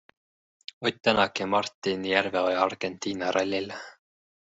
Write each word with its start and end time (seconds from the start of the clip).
Ott 0.87 1.01
Tänak 1.05 1.39
ja 1.39 1.45
Martin 1.53 2.05
Järveoja 2.13 2.61
Argentina 2.67 3.31
rallil. 3.41 3.73